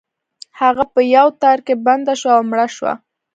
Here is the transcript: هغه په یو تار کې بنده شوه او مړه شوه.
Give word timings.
هغه 0.59 0.83
په 0.93 0.99
یو 1.15 1.27
تار 1.41 1.59
کې 1.65 1.73
بنده 1.85 2.13
شوه 2.21 2.33
او 2.37 2.43
مړه 2.49 2.67
شوه. 2.75 2.93